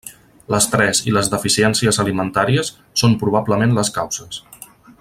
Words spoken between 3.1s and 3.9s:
probablement